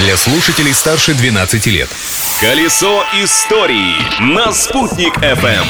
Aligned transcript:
для 0.00 0.16
слушателей 0.16 0.72
старше 0.72 1.14
12 1.14 1.66
лет. 1.66 1.88
Колесо 2.40 3.04
истории 3.22 3.94
на 4.20 4.50
«Спутник 4.52 5.18
FM. 5.18 5.64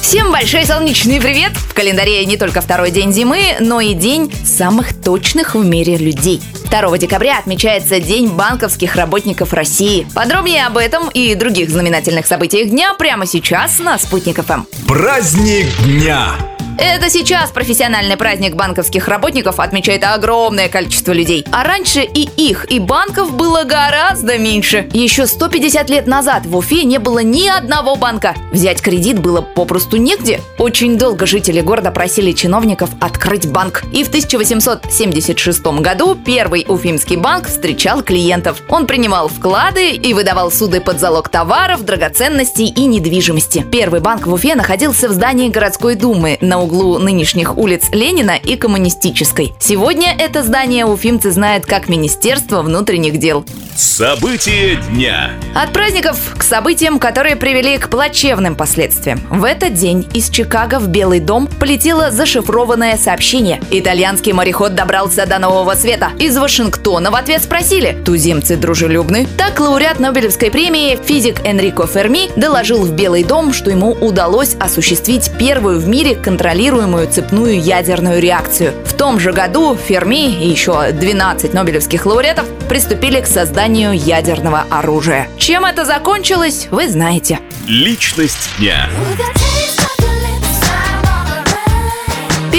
Всем 0.00 0.30
большой 0.30 0.64
солнечный 0.64 1.20
привет! 1.20 1.52
В 1.56 1.74
календаре 1.74 2.24
не 2.24 2.36
только 2.36 2.60
второй 2.60 2.90
день 2.92 3.12
зимы, 3.12 3.56
но 3.60 3.80
и 3.80 3.94
день 3.94 4.32
самых 4.44 4.94
точных 4.94 5.54
в 5.56 5.64
мире 5.64 5.96
людей. 5.96 6.40
2 6.70 6.98
декабря 6.98 7.38
отмечается 7.38 7.98
День 7.98 8.28
банковских 8.28 8.94
работников 8.94 9.52
России. 9.52 10.06
Подробнее 10.14 10.66
об 10.66 10.76
этом 10.76 11.08
и 11.10 11.34
других 11.34 11.70
знаменательных 11.70 12.26
событиях 12.26 12.70
дня 12.70 12.94
прямо 12.94 13.26
сейчас 13.26 13.78
на 13.80 13.98
Спутник 13.98 14.44
ФМ. 14.44 14.62
Праздник 14.86 15.66
дня! 15.84 16.51
Это 16.78 17.10
сейчас 17.10 17.50
профессиональный 17.50 18.16
праздник 18.16 18.54
банковских 18.54 19.06
работников 19.06 19.60
отмечает 19.60 20.04
огромное 20.04 20.68
количество 20.68 21.12
людей. 21.12 21.44
А 21.52 21.64
раньше 21.64 22.02
и 22.02 22.28
их, 22.36 22.70
и 22.70 22.78
банков 22.78 23.34
было 23.36 23.64
гораздо 23.64 24.38
меньше. 24.38 24.88
Еще 24.92 25.26
150 25.26 25.90
лет 25.90 26.06
назад 26.06 26.46
в 26.46 26.56
Уфе 26.56 26.84
не 26.84 26.98
было 26.98 27.18
ни 27.18 27.46
одного 27.46 27.96
банка. 27.96 28.34
Взять 28.52 28.80
кредит 28.80 29.18
было 29.18 29.42
попросту 29.42 29.98
негде. 29.98 30.40
Очень 30.58 30.96
долго 30.96 31.26
жители 31.26 31.60
города 31.60 31.90
просили 31.90 32.32
чиновников 32.32 32.90
открыть 33.00 33.50
банк. 33.50 33.82
И 33.92 34.02
в 34.02 34.08
1876 34.08 35.62
году 35.80 36.14
первый 36.14 36.64
Уфимский 36.66 37.16
банк 37.16 37.48
встречал 37.48 38.02
клиентов. 38.02 38.62
Он 38.68 38.86
принимал 38.86 39.28
вклады 39.28 39.90
и 39.90 40.14
выдавал 40.14 40.50
суды 40.50 40.80
под 40.80 40.98
залог 40.98 41.28
товаров, 41.28 41.84
драгоценностей 41.84 42.68
и 42.68 42.86
недвижимости. 42.86 43.64
Первый 43.70 44.00
банк 44.00 44.26
в 44.26 44.32
Уфе 44.32 44.54
находился 44.54 45.08
в 45.08 45.12
здании 45.12 45.50
городской 45.50 45.96
думы 45.96 46.38
на 46.40 46.61
углу 46.62 46.98
нынешних 46.98 47.58
улиц 47.58 47.88
Ленина 47.92 48.36
и 48.36 48.56
Коммунистической. 48.56 49.52
Сегодня 49.58 50.14
это 50.16 50.42
здание 50.42 50.86
уфимцы 50.86 51.30
знают 51.30 51.66
как 51.66 51.88
Министерство 51.88 52.62
внутренних 52.62 53.18
дел. 53.18 53.44
События 53.74 54.76
дня. 54.90 55.30
От 55.54 55.72
праздников 55.72 56.34
к 56.36 56.42
событиям, 56.42 56.98
которые 56.98 57.36
привели 57.36 57.78
к 57.78 57.88
плачевным 57.88 58.54
последствиям. 58.54 59.20
В 59.30 59.44
этот 59.44 59.72
день 59.72 60.06
из 60.12 60.28
Чикаго 60.28 60.78
в 60.78 60.88
Белый 60.88 61.20
дом 61.20 61.46
полетело 61.46 62.10
зашифрованное 62.10 62.98
сообщение. 62.98 63.62
Итальянский 63.70 64.32
мореход 64.32 64.74
добрался 64.74 65.24
до 65.24 65.38
Нового 65.38 65.74
Света. 65.74 66.10
Из 66.18 66.36
Вашингтона 66.36 67.10
в 67.10 67.14
ответ 67.14 67.42
спросили, 67.42 67.96
туземцы 68.04 68.56
дружелюбны? 68.56 69.26
Так 69.38 69.58
лауреат 69.58 70.00
Нобелевской 70.00 70.50
премии 70.50 70.98
физик 71.02 71.40
Энрико 71.46 71.86
Ферми 71.86 72.28
доложил 72.36 72.84
в 72.84 72.92
Белый 72.92 73.24
дом, 73.24 73.54
что 73.54 73.70
ему 73.70 73.92
удалось 73.92 74.54
осуществить 74.60 75.30
первую 75.38 75.80
в 75.80 75.88
мире 75.88 76.14
контролируемую 76.14 77.10
цепную 77.10 77.58
ядерную 77.58 78.20
реакцию. 78.20 78.74
В 78.84 78.92
том 78.92 79.18
же 79.18 79.32
году 79.32 79.76
Ферми 79.76 80.44
и 80.44 80.48
еще 80.50 80.92
12 80.92 81.54
нобелевских 81.54 82.04
лауреатов 82.04 82.46
приступили 82.68 83.20
к 83.20 83.26
созданию 83.26 83.61
ядерного 83.92 84.64
оружия. 84.70 85.28
Чем 85.38 85.64
это 85.64 85.84
закончилось, 85.84 86.66
вы 86.70 86.88
знаете. 86.88 87.38
Личность 87.68 88.50
дня. 88.58 88.88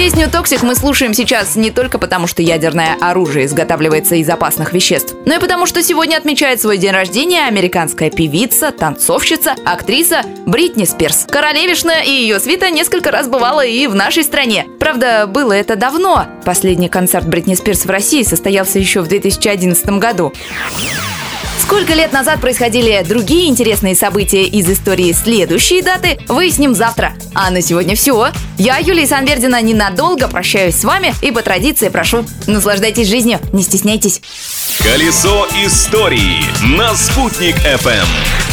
Песню 0.04 0.28
«Toxic» 0.28 0.62
мы 0.62 0.74
слушаем 0.74 1.14
сейчас 1.14 1.56
не 1.56 1.70
только 1.70 1.98
потому, 1.98 2.26
что 2.26 2.42
ядерное 2.42 2.94
оружие 3.00 3.46
изготавливается 3.46 4.16
из 4.16 4.28
опасных 4.28 4.74
веществ, 4.74 5.14
но 5.24 5.36
и 5.36 5.38
потому, 5.38 5.64
что 5.64 5.82
сегодня 5.82 6.18
отмечает 6.18 6.60
свой 6.60 6.76
день 6.76 6.90
рождения 6.90 7.46
американская 7.46 8.10
певица, 8.10 8.70
танцовщица, 8.70 9.54
актриса 9.64 10.20
Бритни 10.44 10.84
Спирс. 10.84 11.24
Королевишна 11.26 12.02
и 12.02 12.10
ее 12.10 12.38
свита 12.38 12.68
несколько 12.68 13.10
раз 13.10 13.28
бывала 13.28 13.64
и 13.64 13.86
в 13.86 13.94
нашей 13.94 14.24
стране. 14.24 14.66
Правда, 14.78 15.26
было 15.26 15.54
это 15.54 15.74
давно. 15.74 16.26
Последний 16.44 16.90
концерт 16.90 17.26
Бритни 17.26 17.54
Спирс 17.54 17.86
в 17.86 17.90
России 17.90 18.24
состоялся 18.24 18.78
еще 18.78 19.00
в 19.00 19.08
2011 19.08 19.86
году. 19.98 20.34
Сколько 21.64 21.94
лет 21.94 22.12
назад 22.12 22.42
происходили 22.42 23.02
другие 23.08 23.48
интересные 23.48 23.94
события 23.94 24.44
из 24.44 24.68
истории 24.68 25.12
следующие 25.12 25.82
даты, 25.82 26.18
выясним 26.28 26.74
завтра. 26.74 27.14
А 27.34 27.50
на 27.50 27.62
сегодня 27.62 27.96
все. 27.96 28.28
Я, 28.58 28.76
Юлия 28.76 29.06
Санбердина, 29.06 29.62
ненадолго 29.62 30.28
прощаюсь 30.28 30.76
с 30.76 30.84
вами 30.84 31.14
и 31.22 31.30
по 31.30 31.40
традиции 31.40 31.88
прошу, 31.88 32.26
наслаждайтесь 32.46 33.08
жизнью, 33.08 33.40
не 33.54 33.62
стесняйтесь. 33.62 34.20
Колесо 34.78 35.46
истории 35.64 36.44
на 36.76 36.94
«Спутник 36.94 37.56
FM. 37.56 38.43